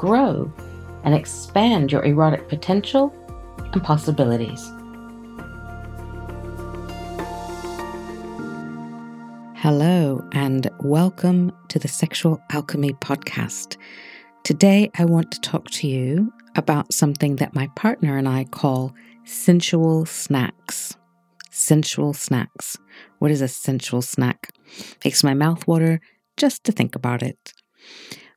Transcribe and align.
grow, 0.00 0.50
and 1.04 1.14
expand 1.14 1.92
your 1.92 2.02
erotic 2.06 2.48
potential 2.48 3.12
and 3.74 3.84
possibilities. 3.84 4.66
Hello, 9.56 10.26
and 10.32 10.70
welcome 10.80 11.52
to 11.68 11.78
the 11.78 11.86
Sexual 11.86 12.40
Alchemy 12.50 12.94
Podcast. 12.94 13.76
Today, 14.42 14.90
I 14.96 15.04
want 15.04 15.32
to 15.32 15.40
talk 15.42 15.68
to 15.72 15.86
you 15.86 16.32
about 16.56 16.94
something 16.94 17.36
that 17.36 17.54
my 17.54 17.66
partner 17.76 18.16
and 18.16 18.26
I 18.26 18.44
call 18.44 18.94
sensual 19.26 20.06
snacks. 20.06 20.96
Sensual 21.50 22.14
snacks. 22.14 22.78
What 23.18 23.30
is 23.30 23.42
a 23.42 23.48
sensual 23.48 24.00
snack? 24.00 24.48
Makes 25.04 25.22
my 25.22 25.34
mouth 25.34 25.68
water 25.68 26.00
just 26.38 26.64
to 26.64 26.72
think 26.72 26.96
about 26.96 27.22
it. 27.22 27.52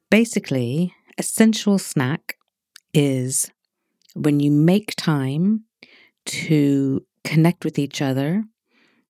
Basically, 0.09 0.93
a 1.17 1.23
sensual 1.23 1.77
snack 1.77 2.37
is 2.93 3.51
when 4.15 4.39
you 4.39 4.51
make 4.51 4.95
time 4.95 5.65
to 6.25 7.05
connect 7.23 7.65
with 7.65 7.79
each 7.79 8.01
other, 8.01 8.43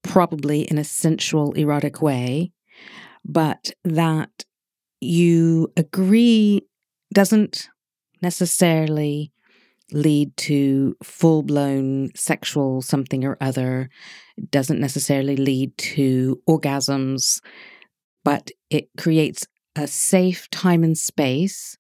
probably 0.04 0.62
in 0.62 0.78
a 0.78 0.84
sensual, 0.84 1.52
erotic 1.54 2.02
way, 2.02 2.52
but 3.26 3.72
that 3.84 4.46
you 5.00 5.72
agree 5.78 6.62
doesn't 7.14 7.70
necessarily 8.22 9.32
lead 9.92 10.36
to 10.38 10.96
full 11.04 11.44
blown 11.44 12.10
sexual 12.16 12.82
something 12.82 13.24
or 13.24 13.38
other, 13.42 13.90
it 14.38 14.50
doesn't 14.50 14.80
necessarily 14.80 15.36
lead 15.36 15.78
to 15.78 16.42
orgasms, 16.50 17.42
but 18.24 18.50
it 18.70 18.90
creates 18.98 19.46
a 19.76 19.88
safe 19.88 20.50
time 20.50 20.84
and 20.84 20.98
space 20.98 21.78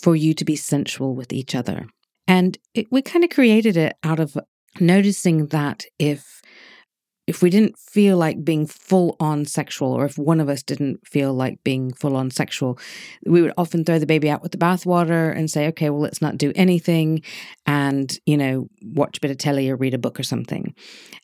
for 0.00 0.14
you 0.16 0.34
to 0.34 0.44
be 0.44 0.56
sensual 0.56 1.14
with 1.14 1.32
each 1.32 1.54
other. 1.54 1.86
And 2.26 2.58
it, 2.74 2.86
we 2.90 3.02
kind 3.02 3.24
of 3.24 3.30
created 3.30 3.76
it 3.76 3.96
out 4.02 4.20
of 4.20 4.36
noticing 4.80 5.46
that 5.46 5.84
if 5.98 6.42
if 7.26 7.42
we 7.42 7.50
didn't 7.50 7.78
feel 7.78 8.16
like 8.16 8.42
being 8.42 8.66
full 8.66 9.14
on 9.20 9.44
sexual, 9.44 9.92
or 9.92 10.06
if 10.06 10.16
one 10.16 10.40
of 10.40 10.48
us 10.48 10.62
didn't 10.62 11.06
feel 11.06 11.34
like 11.34 11.62
being 11.62 11.92
full 11.92 12.16
on 12.16 12.30
sexual, 12.30 12.78
we 13.26 13.42
would 13.42 13.52
often 13.58 13.84
throw 13.84 13.98
the 13.98 14.06
baby 14.06 14.30
out 14.30 14.42
with 14.42 14.50
the 14.50 14.56
bathwater 14.56 15.36
and 15.36 15.50
say, 15.50 15.66
okay, 15.66 15.90
well, 15.90 16.00
let's 16.00 16.22
not 16.22 16.38
do 16.38 16.54
anything 16.56 17.20
and, 17.66 18.18
you 18.24 18.34
know, 18.34 18.66
watch 18.80 19.18
a 19.18 19.20
bit 19.20 19.30
of 19.30 19.36
telly 19.36 19.68
or 19.68 19.76
read 19.76 19.92
a 19.92 19.98
book 19.98 20.18
or 20.18 20.22
something. 20.22 20.74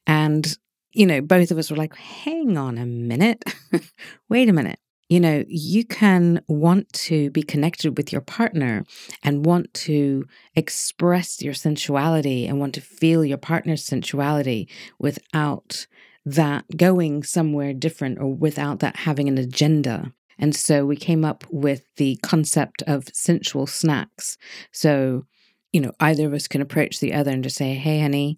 And, 0.06 0.54
you 0.92 1.06
know, 1.06 1.22
both 1.22 1.50
of 1.50 1.56
us 1.56 1.70
were 1.70 1.78
like, 1.78 1.96
hang 1.96 2.58
on 2.58 2.76
a 2.76 2.84
minute, 2.84 3.42
wait 4.28 4.50
a 4.50 4.52
minute 4.52 4.78
you 5.14 5.20
know, 5.20 5.44
you 5.46 5.84
can 5.84 6.42
want 6.48 6.92
to 6.92 7.30
be 7.30 7.44
connected 7.44 7.96
with 7.96 8.10
your 8.10 8.20
partner 8.20 8.84
and 9.22 9.46
want 9.46 9.72
to 9.72 10.24
express 10.56 11.40
your 11.40 11.54
sensuality 11.54 12.48
and 12.48 12.58
want 12.58 12.74
to 12.74 12.80
feel 12.80 13.24
your 13.24 13.38
partner's 13.38 13.84
sensuality 13.84 14.68
without 14.98 15.86
that 16.26 16.64
going 16.76 17.22
somewhere 17.22 17.72
different 17.72 18.18
or 18.18 18.34
without 18.34 18.80
that 18.80 18.96
having 18.96 19.28
an 19.28 19.38
agenda. 19.38 20.12
And 20.36 20.52
so 20.52 20.84
we 20.84 20.96
came 20.96 21.24
up 21.24 21.44
with 21.48 21.84
the 21.94 22.18
concept 22.24 22.82
of 22.88 23.06
sensual 23.12 23.68
snacks. 23.68 24.36
So, 24.72 25.26
you 25.72 25.80
know, 25.80 25.92
either 26.00 26.26
of 26.26 26.34
us 26.34 26.48
can 26.48 26.60
approach 26.60 26.98
the 26.98 27.14
other 27.14 27.30
and 27.30 27.44
just 27.44 27.54
say, 27.54 27.74
Hey, 27.74 28.00
honey, 28.00 28.36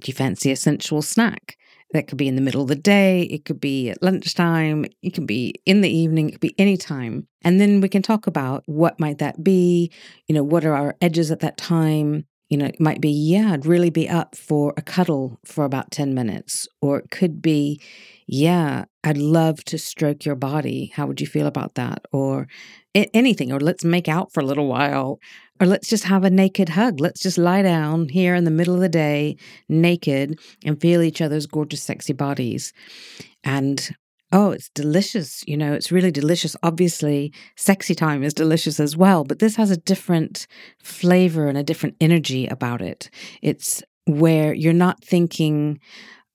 do 0.00 0.08
you 0.08 0.14
fancy 0.14 0.50
a 0.50 0.56
sensual 0.56 1.00
snack? 1.00 1.56
That 1.92 2.08
could 2.08 2.18
be 2.18 2.28
in 2.28 2.36
the 2.36 2.40
middle 2.40 2.62
of 2.62 2.68
the 2.68 2.74
day, 2.74 3.22
it 3.22 3.44
could 3.44 3.60
be 3.60 3.90
at 3.90 4.02
lunchtime, 4.02 4.86
it 5.02 5.10
could 5.10 5.26
be 5.26 5.54
in 5.66 5.82
the 5.82 5.90
evening, 5.90 6.28
it 6.28 6.32
could 6.32 6.40
be 6.40 6.54
any 6.58 6.76
time. 6.76 7.28
And 7.42 7.60
then 7.60 7.80
we 7.80 7.88
can 7.88 8.02
talk 8.02 8.26
about 8.26 8.62
what 8.66 8.98
might 8.98 9.18
that 9.18 9.44
be, 9.44 9.92
you 10.26 10.34
know, 10.34 10.42
what 10.42 10.64
are 10.64 10.74
our 10.74 10.96
edges 11.02 11.30
at 11.30 11.40
that 11.40 11.58
time? 11.58 12.26
You 12.48 12.58
know, 12.58 12.66
it 12.66 12.80
might 12.80 13.00
be, 13.00 13.10
yeah, 13.10 13.52
I'd 13.52 13.64
really 13.66 13.90
be 13.90 14.08
up 14.08 14.36
for 14.36 14.74
a 14.76 14.82
cuddle 14.82 15.38
for 15.44 15.64
about 15.64 15.90
10 15.90 16.14
minutes. 16.14 16.68
Or 16.82 16.98
it 16.98 17.10
could 17.10 17.40
be, 17.40 17.80
yeah, 18.26 18.84
I'd 19.04 19.16
love 19.16 19.64
to 19.64 19.78
stroke 19.78 20.24
your 20.26 20.34
body. 20.34 20.92
How 20.94 21.06
would 21.06 21.20
you 21.20 21.26
feel 21.26 21.46
about 21.46 21.76
that? 21.76 22.04
Or 22.12 22.46
anything, 22.94 23.52
or 23.52 23.60
let's 23.60 23.84
make 23.84 24.06
out 24.06 24.32
for 24.32 24.40
a 24.40 24.46
little 24.46 24.66
while, 24.66 25.18
or 25.62 25.66
let's 25.66 25.88
just 25.88 26.02
have 26.02 26.24
a 26.24 26.30
naked 26.30 26.68
hug. 26.68 26.98
Let's 26.98 27.20
just 27.20 27.38
lie 27.38 27.62
down 27.62 28.08
here 28.08 28.34
in 28.34 28.42
the 28.42 28.50
middle 28.50 28.74
of 28.74 28.80
the 28.80 28.88
day, 28.88 29.36
naked, 29.68 30.40
and 30.64 30.80
feel 30.80 31.02
each 31.02 31.20
other's 31.20 31.46
gorgeous, 31.46 31.80
sexy 31.80 32.12
bodies. 32.12 32.72
And 33.44 33.94
oh, 34.32 34.50
it's 34.50 34.70
delicious. 34.70 35.44
You 35.46 35.56
know, 35.56 35.72
it's 35.72 35.92
really 35.92 36.10
delicious. 36.10 36.56
Obviously, 36.64 37.32
sexy 37.56 37.94
time 37.94 38.24
is 38.24 38.34
delicious 38.34 38.80
as 38.80 38.96
well, 38.96 39.22
but 39.22 39.38
this 39.38 39.54
has 39.54 39.70
a 39.70 39.76
different 39.76 40.48
flavor 40.82 41.46
and 41.46 41.56
a 41.56 41.62
different 41.62 41.94
energy 42.00 42.48
about 42.48 42.82
it. 42.82 43.08
It's 43.40 43.84
where 44.06 44.52
you're 44.52 44.72
not 44.72 45.04
thinking, 45.04 45.78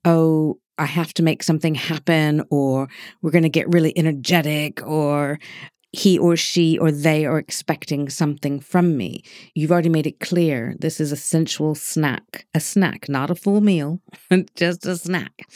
oh, 0.05 0.57
I 0.77 0.85
have 0.85 1.13
to 1.15 1.23
make 1.23 1.43
something 1.43 1.75
happen, 1.75 2.43
or 2.49 2.87
we're 3.21 3.31
going 3.31 3.43
to 3.43 3.49
get 3.49 3.73
really 3.73 3.91
energetic, 3.97 4.81
or 4.87 5.37
he 5.91 6.17
or 6.17 6.35
she 6.35 6.77
or 6.77 6.91
they 6.91 7.25
are 7.25 7.39
expecting 7.39 8.09
something 8.09 8.59
from 8.59 8.97
me. 8.97 9.23
You've 9.55 9.71
already 9.71 9.89
made 9.89 10.07
it 10.07 10.19
clear 10.19 10.75
this 10.79 10.99
is 10.99 11.11
a 11.11 11.15
sensual 11.15 11.75
snack, 11.75 12.45
a 12.53 12.59
snack, 12.59 13.07
not 13.07 13.31
a 13.31 13.35
full 13.35 13.61
meal, 13.61 14.01
just 14.55 14.85
a 14.85 14.97
snack. 14.97 15.47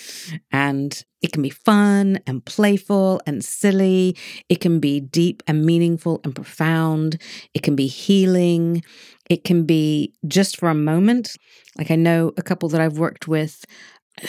And 0.52 1.04
it 1.22 1.32
can 1.34 1.44
be 1.44 1.50
fun 1.50 2.20
and 2.26 2.44
playful 2.44 3.22
and 3.28 3.44
silly. 3.44 4.16
It 4.50 4.62
can 4.62 4.80
be 4.80 5.00
deep 5.00 5.44
and 5.48 5.66
meaningful 5.66 6.22
and 6.24 6.34
profound. 6.34 7.22
It 7.54 7.62
can 7.62 7.76
be 7.76 7.88
healing. 7.88 8.84
It 9.30 9.44
can 9.44 9.66
be 9.66 10.14
just 10.28 10.58
for 10.58 10.70
a 10.70 10.76
moment. 10.76 11.38
Like 11.78 11.92
I 11.92 11.96
know 11.96 12.32
a 12.38 12.42
couple 12.42 12.70
that 12.70 12.82
I've 12.82 12.98
worked 12.98 13.28
with 13.28 13.64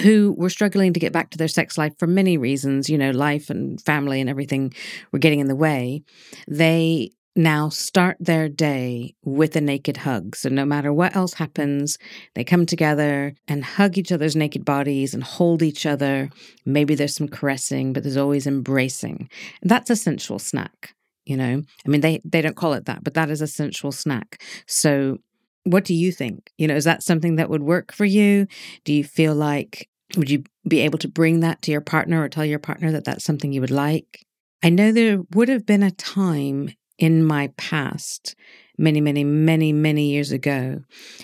who 0.00 0.34
were 0.36 0.50
struggling 0.50 0.92
to 0.92 1.00
get 1.00 1.12
back 1.12 1.30
to 1.30 1.38
their 1.38 1.48
sex 1.48 1.76
life 1.76 1.92
for 1.98 2.06
many 2.06 2.36
reasons, 2.36 2.88
you 2.88 2.98
know, 2.98 3.10
life 3.10 3.50
and 3.50 3.80
family 3.80 4.20
and 4.20 4.30
everything 4.30 4.72
were 5.12 5.18
getting 5.18 5.40
in 5.40 5.48
the 5.48 5.56
way, 5.56 6.02
they 6.48 7.10
now 7.34 7.68
start 7.68 8.16
their 8.20 8.48
day 8.48 9.14
with 9.24 9.56
a 9.56 9.60
naked 9.60 9.96
hug. 9.98 10.36
So 10.36 10.48
no 10.48 10.64
matter 10.64 10.92
what 10.92 11.16
else 11.16 11.34
happens, 11.34 11.98
they 12.34 12.44
come 12.44 12.66
together 12.66 13.34
and 13.48 13.64
hug 13.64 13.96
each 13.96 14.12
other's 14.12 14.36
naked 14.36 14.64
bodies 14.64 15.14
and 15.14 15.22
hold 15.22 15.62
each 15.62 15.86
other. 15.86 16.30
Maybe 16.66 16.94
there's 16.94 17.16
some 17.16 17.28
caressing, 17.28 17.92
but 17.92 18.02
there's 18.02 18.18
always 18.18 18.46
embracing. 18.46 19.30
And 19.62 19.70
that's 19.70 19.90
a 19.90 19.96
sensual 19.96 20.38
snack. 20.38 20.94
You 21.24 21.36
know, 21.36 21.62
I 21.86 21.88
mean, 21.88 22.00
they, 22.00 22.20
they 22.24 22.42
don't 22.42 22.56
call 22.56 22.72
it 22.72 22.86
that, 22.86 23.04
but 23.04 23.14
that 23.14 23.30
is 23.30 23.40
a 23.40 23.46
sensual 23.46 23.92
snack. 23.92 24.42
So 24.66 25.18
what 25.64 25.84
do 25.84 25.94
you 25.94 26.12
think? 26.12 26.50
You 26.58 26.68
know, 26.68 26.76
is 26.76 26.84
that 26.84 27.02
something 27.02 27.36
that 27.36 27.50
would 27.50 27.62
work 27.62 27.92
for 27.92 28.04
you? 28.04 28.46
Do 28.84 28.92
you 28.92 29.04
feel 29.04 29.34
like, 29.34 29.88
would 30.16 30.30
you 30.30 30.44
be 30.68 30.80
able 30.80 30.98
to 30.98 31.08
bring 31.08 31.40
that 31.40 31.62
to 31.62 31.70
your 31.70 31.80
partner 31.80 32.22
or 32.22 32.28
tell 32.28 32.44
your 32.44 32.58
partner 32.58 32.92
that 32.92 33.04
that's 33.04 33.24
something 33.24 33.52
you 33.52 33.60
would 33.60 33.70
like? 33.70 34.26
I 34.62 34.70
know 34.70 34.92
there 34.92 35.20
would 35.34 35.48
have 35.48 35.66
been 35.66 35.82
a 35.82 35.90
time 35.90 36.70
in 36.98 37.24
my 37.24 37.48
past, 37.56 38.34
many, 38.78 39.00
many, 39.00 39.24
many, 39.24 39.72
many 39.72 40.10
years 40.10 40.30
ago, 40.30 40.82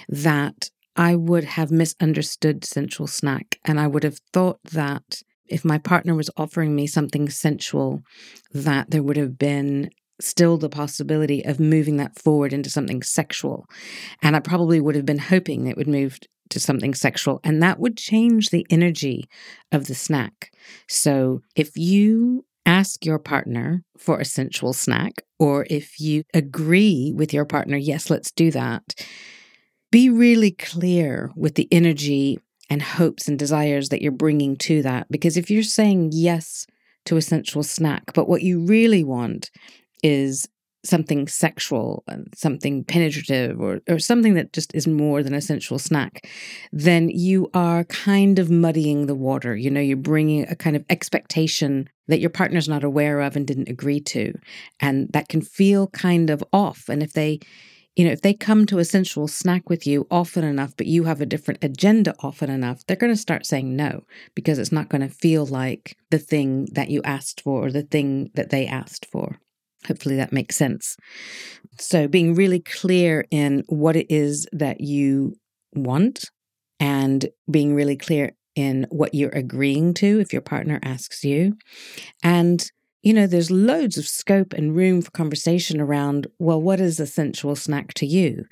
that 0.09 0.71
I 0.97 1.15
would 1.15 1.45
have 1.45 1.71
misunderstood 1.71 2.65
sensual 2.65 3.07
snack. 3.07 3.61
And 3.65 3.79
I 3.79 3.87
would 3.87 4.03
have 4.03 4.19
thought 4.33 4.59
that 4.73 5.23
if 5.47 5.65
my 5.65 5.79
partner 5.79 6.15
was 6.15 6.31
offering 6.37 6.75
me 6.75 6.87
something 6.87 7.29
sensual, 7.31 8.03
that 8.53 8.91
there 8.91 9.03
would 9.03 9.17
have 9.17 9.39
been 9.39 9.91
still 10.21 10.57
the 10.57 10.69
possibility 10.69 11.45
of 11.45 11.61
moving 11.61 11.97
that 11.99 12.19
forward 12.19 12.53
into 12.53 12.71
something 12.71 13.03
sexual. 13.03 13.67
And 14.23 14.35
I 14.35 14.41
probably 14.41 14.81
would 14.81 14.97
have 14.97 15.07
been 15.07 15.19
hoping 15.19 15.67
it 15.67 15.77
would 15.77 15.89
move 15.89 16.19
to 16.51 16.61
something 16.61 16.95
sexual, 16.95 17.41
and 17.45 17.63
that 17.63 17.79
would 17.79 17.97
change 17.97 18.51
the 18.51 18.67
energy 18.71 19.29
of 19.71 19.87
the 19.87 19.95
snack. 19.95 20.51
So 20.89 21.43
if 21.55 21.77
you 21.77 22.47
ask 22.65 23.05
your 23.05 23.19
partner 23.19 23.83
for 23.99 24.19
a 24.19 24.25
sensual 24.25 24.73
snack, 24.73 25.23
or 25.39 25.67
if 25.69 26.01
you 26.01 26.23
agree 26.35 27.13
with 27.15 27.33
your 27.33 27.45
partner, 27.45 27.77
yes, 27.77 28.11
let's 28.11 28.31
do 28.31 28.51
that, 28.51 28.83
be 29.91 30.11
really 30.11 30.51
clear 30.51 31.31
with 31.37 31.55
the 31.55 31.69
energy 31.71 32.39
and 32.71 32.83
hopes 32.83 33.29
and 33.29 33.39
desires 33.39 33.89
that 33.89 34.03
you're 34.03 34.13
bringing 34.13 34.57
to 34.57 34.83
that. 34.83 35.07
Because 35.11 35.37
if 35.37 35.51
you're 35.51 35.63
saying 35.63 36.11
yes 36.13 36.67
to 37.07 37.17
a 37.17 37.23
sensual 37.23 37.63
snack, 37.63 38.13
but 38.15 38.29
what 38.29 38.43
you 38.43 38.61
really 38.61 39.03
want 39.03 39.51
is 40.03 40.49
something 40.85 41.27
sexual 41.29 42.05
and 42.07 42.33
something 42.35 42.85
penetrative 42.85 43.61
or, 43.61 43.81
or 43.89 43.99
something 43.99 44.35
that 44.35 44.53
just 44.53 44.75
is 44.75 44.87
more 44.87 45.23
than 45.23 45.35
a 45.35 45.41
sensual 45.41 45.79
snack, 45.79 46.29
then 46.73 47.09
you 47.09 47.51
are 47.55 47.85
kind 47.85 48.39
of 48.39 48.51
muddying 48.51 49.07
the 49.07 49.15
water. 49.15 49.57
You 49.57 49.71
know, 49.71 49.81
you're 49.81 49.97
bringing 49.97 50.49
a 50.49 50.57
kind 50.57 50.77
of 50.77 50.85
expectation 50.89 51.89
that 52.07 52.21
your 52.21 52.31
partner's 52.31 52.69
not 52.69 52.85
aware 52.85 53.21
of 53.21 53.37
and 53.37 53.47
didn't 53.47 53.69
agree 53.69 54.01
to. 54.01 54.33
And 54.81 55.09
that 55.13 55.29
can 55.29 55.43
feel 55.43 55.89
kind 55.89 56.31
of 56.31 56.43
off. 56.53 56.89
And 56.89 57.03
if 57.03 57.13
they, 57.13 57.41
you 57.97 58.05
know, 58.05 58.13
if 58.13 58.23
they 58.23 58.33
come 58.33 58.65
to 58.67 58.79
a 58.79 58.85
sensual 58.85 59.27
snack 59.27 59.69
with 59.69 59.87
you 59.87 60.07
often 60.11 60.45
enough, 60.45 60.75
but 60.77 60.87
you 60.87 61.05
have 61.05 61.21
a 61.21 61.27
different 61.27 61.63
agenda 61.63 62.15
often 62.21 62.51
enough, 62.51 62.87
they're 62.87 62.97
going 62.97 63.13
to 63.13 63.21
start 63.21 63.45
saying 63.45 63.75
no 63.75 64.05
because 64.35 64.59
it's 64.59 64.73
not 64.73 64.89
going 64.89 65.03
to 65.03 65.15
feel 65.15 65.45
like 65.45 65.97
the 66.11 66.19
thing 66.19 66.69
that 66.73 66.89
you 66.89 67.03
asked 67.03 67.41
for 67.41 67.67
or 67.67 67.73
the 67.73 67.83
thing 67.83 68.31
that 68.35 68.51
they 68.51 68.67
asked 68.67 69.05
for. 69.05 69.41
Hopefully 69.87 70.17
that 70.17 70.33
makes 70.33 70.57
sense. 70.57 70.97
So, 71.79 72.09
being 72.09 72.35
really 72.35 72.61
clear 72.61 73.25
in 73.31 73.65
what 73.69 73.97
it 73.97 74.07
is 74.11 74.47
that 74.53 74.81
you 74.81 75.37
want 75.75 76.31
and 76.81 77.27
being 77.51 77.75
really 77.75 77.97
clear 77.97 78.33
in 78.57 78.87
what 78.91 79.15
you're 79.15 79.31
agreeing 79.31 79.95
to 79.95 80.21
if 80.21 80.33
your 80.33 80.43
partner 80.43 80.81
asks 80.83 81.25
you. 81.25 81.57
And, 82.23 82.71
you 83.03 83.13
know, 83.15 83.27
there's 83.27 83.51
loads 83.51 83.99
of 83.99 84.07
scope 84.09 84.53
and 84.53 84.75
room 84.77 85.03
for 85.03 85.11
conversation 85.13 85.81
around, 85.81 86.27
well, 86.39 86.61
what 86.61 86.81
is 86.81 87.01
a 87.01 87.07
sensual 87.07 87.57
snack 87.57 87.95
to 87.95 88.07
you? 88.07 88.45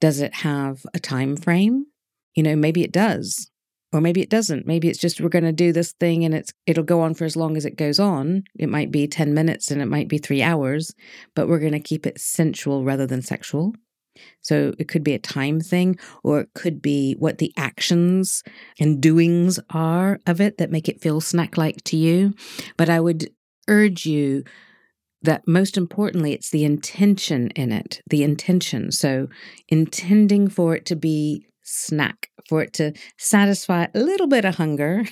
Does 0.00 0.20
it 0.20 0.34
have 0.36 0.84
a 0.94 1.00
time 1.00 1.36
frame? 1.36 1.86
You 2.34 2.42
know, 2.42 2.56
maybe 2.56 2.82
it 2.82 2.92
does 2.92 3.50
or 3.94 4.00
maybe 4.00 4.20
it 4.20 4.28
doesn't. 4.28 4.66
Maybe 4.66 4.88
it's 4.88 4.98
just 4.98 5.20
we're 5.20 5.28
going 5.28 5.44
to 5.44 5.52
do 5.52 5.72
this 5.72 5.92
thing 5.92 6.24
and 6.24 6.34
it's 6.34 6.52
it'll 6.66 6.82
go 6.82 7.00
on 7.00 7.14
for 7.14 7.24
as 7.24 7.36
long 7.36 7.56
as 7.56 7.64
it 7.64 7.76
goes 7.76 8.00
on. 8.00 8.42
It 8.58 8.68
might 8.68 8.90
be 8.90 9.06
10 9.06 9.32
minutes 9.32 9.70
and 9.70 9.80
it 9.80 9.86
might 9.86 10.08
be 10.08 10.18
3 10.18 10.42
hours 10.42 10.92
but 11.36 11.48
we're 11.48 11.60
going 11.60 11.72
to 11.72 11.80
keep 11.80 12.06
it 12.06 12.20
sensual 12.20 12.84
rather 12.84 13.06
than 13.06 13.22
sexual. 13.22 13.72
So 14.40 14.74
it 14.78 14.88
could 14.88 15.04
be 15.04 15.14
a 15.14 15.18
time 15.18 15.60
thing 15.60 15.98
or 16.24 16.40
it 16.40 16.48
could 16.54 16.82
be 16.82 17.14
what 17.18 17.38
the 17.38 17.52
actions 17.56 18.42
and 18.80 19.00
doings 19.00 19.60
are 19.70 20.20
of 20.26 20.40
it 20.40 20.58
that 20.58 20.70
make 20.70 20.88
it 20.88 21.00
feel 21.00 21.20
snack 21.20 21.56
like 21.56 21.82
to 21.84 21.96
you. 21.96 22.34
But 22.76 22.90
i 22.90 23.00
would 23.00 23.30
urge 23.68 24.04
you 24.06 24.44
that 25.22 25.48
most 25.48 25.78
importantly 25.78 26.32
it's 26.32 26.50
the 26.50 26.64
intention 26.64 27.50
in 27.50 27.70
it 27.70 28.02
the 28.08 28.24
intention. 28.24 28.90
So 28.90 29.28
intending 29.68 30.48
for 30.48 30.74
it 30.74 30.84
to 30.86 30.96
be 30.96 31.46
snack 31.62 32.28
for 32.48 32.62
it 32.62 32.72
to 32.74 32.92
satisfy 33.18 33.86
a 33.94 33.98
little 34.00 34.26
bit 34.26 34.44
of 34.44 34.56
hunger, 34.56 35.04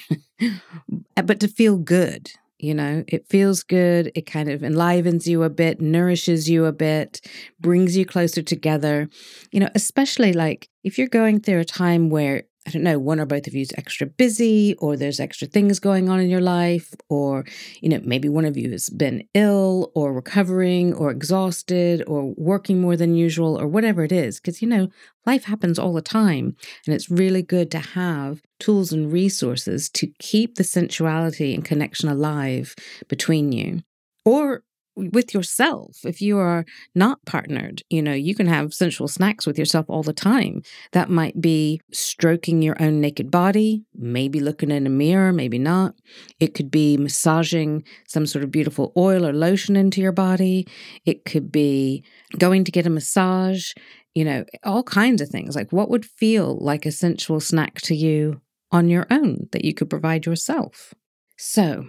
but 1.25 1.40
to 1.40 1.49
feel 1.49 1.79
good. 1.79 2.31
You 2.58 2.75
know, 2.75 3.02
it 3.08 3.26
feels 3.29 3.64
good. 3.64 4.12
It 4.14 4.25
kind 4.25 4.49
of 4.49 4.62
enlivens 4.62 5.26
you 5.26 5.43
a 5.43 5.50
bit, 5.50 5.81
nourishes 5.81 6.49
you 6.49 6.64
a 6.64 6.73
bit, 6.73 7.20
brings 7.58 7.96
you 7.96 8.06
closer 8.06 8.40
together. 8.40 9.08
You 9.50 9.61
know, 9.61 9.69
especially 9.75 10.32
like 10.32 10.69
if 10.84 10.96
you're 10.96 11.08
going 11.08 11.40
through 11.40 11.58
a 11.58 11.64
time 11.64 12.08
where 12.08 12.44
I 12.64 12.70
don't 12.70 12.85
know, 12.85 12.99
one 12.99 13.19
or 13.19 13.26
both 13.26 13.49
of 13.49 13.55
you 13.55 13.62
is 13.62 13.73
extra 13.76 14.06
busy, 14.06 14.76
or 14.79 14.97
there's 14.97 15.19
extra 15.19 15.49
things 15.49 15.81
going 15.81 16.09
on 16.09 16.20
in 16.20 16.31
your 16.31 16.41
life, 16.41 16.94
or, 17.09 17.44
you 17.81 17.88
know, 17.88 18.00
maybe 18.05 18.29
one 18.29 18.44
of 18.44 18.56
you 18.56 18.70
has 18.70 18.88
been 18.88 19.26
ill 19.35 19.91
or 19.97 20.12
recovering 20.12 20.94
or 20.94 21.11
exhausted 21.11 22.05
or 22.06 22.32
working 22.37 22.81
more 22.81 22.97
than 22.97 23.17
usual 23.17 23.61
or 23.61 23.67
whatever 23.67 24.05
it 24.05 24.12
is. 24.12 24.38
Because, 24.38 24.62
you 24.62 24.69
know, 24.69 24.88
life 25.26 25.44
happens 25.44 25.76
all 25.76 25.93
the 25.93 26.03
time. 26.03 26.56
And 26.87 26.94
it's 26.94 27.11
really 27.11 27.43
good 27.43 27.69
to 27.73 27.81
have 27.81 28.43
tools 28.61 28.93
and 28.93 29.12
resources 29.12 29.88
to 29.91 30.12
keep 30.20 30.55
the 30.55 30.65
sensuality 30.65 31.55
and 31.55 31.65
connection 31.65 32.08
alive 32.08 32.76
between 33.08 33.50
you. 33.50 33.82
Or 34.25 34.62
with 34.94 35.33
yourself. 35.35 35.99
If 36.05 36.21
you 36.21 36.39
are 36.39 36.65
not 36.94 37.25
partnered, 37.25 37.83
you 37.89 38.03
know, 38.03 38.12
you 38.12 38.35
can 38.35 38.47
have 38.47 38.75
sensual 38.75 39.09
snacks 39.09 39.47
with 39.47 39.59
yourself 39.59 39.87
all 39.89 40.03
the 40.03 40.12
time. 40.12 40.62
That 40.93 41.11
might 41.11 41.41
be 41.41 41.81
stroking 41.93 42.62
your 42.62 42.81
own 42.81 43.00
naked 43.00 43.31
body, 43.31 43.85
maybe 43.94 44.41
looking 44.41 44.71
in 44.71 44.87
a 44.87 44.91
mirror, 44.91 45.33
maybe 45.33 45.59
not. 45.59 45.94
It 46.41 46.55
could 46.55 46.71
be 46.71 46.97
massaging 46.97 47.85
some 48.06 48.27
sort 48.27 48.44
of 48.44 48.50
beautiful 48.50 48.93
oil 48.97 49.27
or 49.27 49.33
lotion 49.33 49.77
into 49.77 50.00
your 50.00 50.12
body. 50.12 50.67
It 51.05 51.25
could 51.25 51.50
be 51.50 52.05
going 52.39 52.65
to 52.65 52.73
get 52.73 52.87
a 52.87 52.91
massage, 52.91 53.73
you 54.15 54.25
know, 54.25 54.44
all 54.65 54.83
kinds 54.83 55.23
of 55.23 55.29
things. 55.29 55.56
Like 55.56 55.73
what 55.73 55.91
would 55.91 56.05
feel 56.05 56.59
like 56.59 56.87
a 56.87 56.93
sensual 56.93 57.41
snack 57.41 57.81
to 57.83 57.94
you 57.94 58.41
on 58.71 58.89
your 58.89 59.06
own 59.11 59.49
that 59.53 59.65
you 59.65 59.75
could 59.75 59.91
provide 59.91 60.27
yourself? 60.27 60.94
So, 61.37 61.87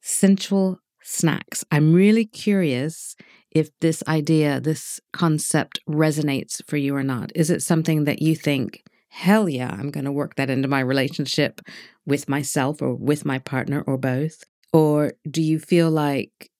sensual 0.00 0.80
snacks. 1.10 1.64
I'm 1.70 1.92
really 1.92 2.24
curious 2.24 3.16
if 3.50 3.70
this 3.80 4.02
idea, 4.06 4.60
this 4.60 5.00
concept 5.12 5.80
resonates 5.88 6.64
for 6.66 6.76
you 6.76 6.94
or 6.94 7.02
not. 7.02 7.32
Is 7.34 7.50
it 7.50 7.62
something 7.62 8.04
that 8.04 8.22
you 8.22 8.36
think, 8.36 8.84
hell 9.08 9.48
yeah, 9.48 9.74
I'm 9.76 9.90
going 9.90 10.04
to 10.04 10.12
work 10.12 10.36
that 10.36 10.50
into 10.50 10.68
my 10.68 10.80
relationship 10.80 11.60
with 12.06 12.28
myself 12.28 12.80
or 12.80 12.94
with 12.94 13.24
my 13.24 13.38
partner 13.38 13.82
or 13.86 13.98
both? 13.98 14.44
Or 14.72 15.14
do 15.28 15.42
you 15.42 15.58
feel 15.58 15.90
like 15.90 16.50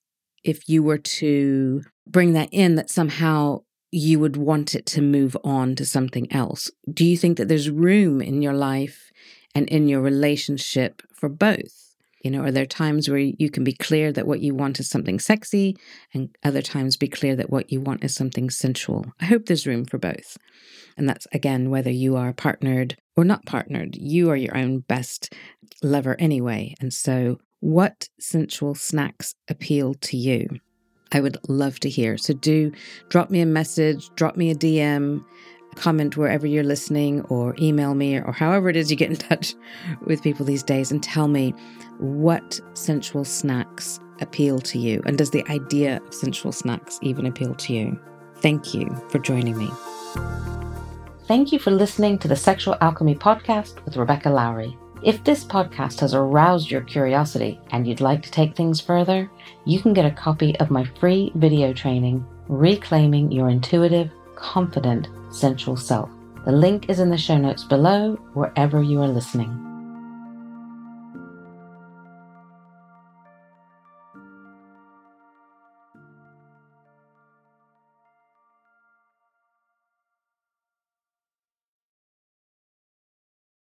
if 0.43 0.69
you 0.69 0.83
were 0.83 0.99
to 0.99 1.83
bring 2.07 2.33
that 2.33 2.49
in, 2.51 2.75
that 2.75 2.91
somehow 2.91 3.63
you 3.93 4.19
would 4.19 4.37
want 4.37 4.75
it 4.75 4.87
to 4.87 5.03
move 5.03 5.37
on 5.45 5.77
to 5.77 5.87
something 5.87 6.31
else? 6.33 6.71
Do 6.93 7.05
you 7.05 7.17
think 7.17 7.39
that 7.39 7.47
there's 7.47 7.71
room 7.71 8.21
in 8.21 8.43
your 8.43 8.55
life 8.55 9.13
and 9.55 9.69
in 9.69 9.87
your 9.87 10.01
relationship 10.01 11.03
for 11.15 11.29
both? 11.29 11.90
You 12.23 12.31
know, 12.31 12.43
are 12.43 12.53
there 12.53 12.67
times 12.67 13.09
where 13.09 13.19
you 13.19 13.51
can 13.51 13.65
be 13.65 13.73
clear 13.73 14.13
that 14.13 14.27
what 14.27 14.41
you 14.41 14.55
want 14.55 14.79
is 14.79 14.89
something 14.89 15.19
sexy 15.19 15.77
and 16.13 16.29
other 16.45 16.61
times 16.61 16.97
be 16.97 17.09
clear 17.09 17.35
that 17.37 17.51
what 17.51 17.73
you 17.73 17.81
want 17.81 18.05
is 18.05 18.15
something 18.15 18.51
sensual? 18.51 19.07
I 19.21 19.25
hope 19.27 19.47
there's 19.47 19.67
room 19.67 19.87
for 19.87 19.99
both. 19.99 20.37
And 20.97 21.09
that's 21.09 21.27
again, 21.33 21.71
whether 21.71 21.91
you 21.91 22.17
are 22.17 22.33
partnered 22.33 22.97
or 23.17 23.25
not 23.25 23.47
partnered, 23.47 23.97
you 23.97 24.31
are 24.31 24.37
your 24.37 24.57
own 24.57 24.81
best 24.81 25.33
lover 25.83 26.17
anyway. 26.19 26.75
And 26.81 26.93
so, 26.93 27.41
what 27.61 28.09
sensual 28.19 28.75
snacks 28.75 29.35
appeal 29.49 29.95
to 29.95 30.17
you? 30.17 30.49
I 31.13 31.21
would 31.21 31.37
love 31.49 31.81
to 31.81 31.89
hear. 31.89 32.17
So, 32.19 32.35
do 32.35 32.73
drop 33.09 33.31
me 33.31 33.41
a 33.41 33.47
message, 33.47 34.11
drop 34.15 34.37
me 34.37 34.51
a 34.51 34.55
DM 34.55 35.25
comment 35.77 36.17
wherever 36.17 36.47
you're 36.47 36.65
listening 36.65 37.23
or 37.23 37.55
email 37.61 37.95
me 37.95 38.17
or 38.17 38.33
however 38.33 38.69
it 38.69 38.77
is 38.77 38.91
you 38.91 38.97
get 38.97 39.11
in 39.11 39.17
touch 39.29 39.55
with 40.07 40.23
people 40.23 40.45
these 40.45 40.63
days 40.63 40.91
and 40.91 41.03
tell 41.03 41.29
me 41.29 41.55
what 41.99 42.61
sensual 42.75 43.25
snacks 43.25 44.01
appeal 44.21 44.59
to 44.59 44.79
you 44.79 45.03
and 45.07 45.19
does 45.19 45.31
the 45.31 45.47
idea 45.49 46.01
of 46.07 46.15
sensual 46.15 46.53
snacks 46.53 46.99
even 47.03 47.27
appeal 47.27 47.55
to 47.55 47.73
you? 47.73 47.99
Thank 48.37 48.75
you 48.75 48.89
for 49.11 49.19
joining 49.19 49.57
me. 49.57 49.71
Thank 51.27 51.53
you 51.53 51.59
for 51.59 51.71
listening 51.71 52.19
to 52.19 52.29
the 52.29 52.37
Sexual 52.37 52.77
Alchemy 52.81 53.15
Podcast 53.15 53.85
with 53.85 53.97
Rebecca 53.97 54.29
Lowrie. 54.29 54.77
If 55.03 55.25
this 55.25 55.45
podcast 55.45 56.01
has 56.01 56.13
aroused 56.13 56.71
your 56.71 56.83
curiosity 56.83 57.59
and 57.71 57.87
you'd 57.87 58.01
like 58.01 58.23
to 58.23 58.31
take 58.31 58.55
things 58.55 58.81
further, 58.81 59.31
you 59.65 59.81
can 59.81 59.95
get 59.95 60.05
a 60.05 60.11
copy 60.11 60.59
of 60.59 60.71
my 60.71 60.85
free 60.99 61.33
video 61.37 61.73
training, 61.73 62.27
Reclaiming 62.49 63.31
Your 63.31 63.49
Intuitive, 63.49 64.11
Confident, 64.35 65.09
sensual 65.31 65.77
self. 65.77 66.11
The 66.45 66.53
link 66.53 66.89
is 66.89 67.01
in 67.01 67.11
the 67.11 67.19
show 67.19 67.37
notes 67.37 67.65
below, 67.65 68.15
wherever 68.35 68.83
you 68.83 69.01
are 69.03 69.09
listening. 69.09 69.70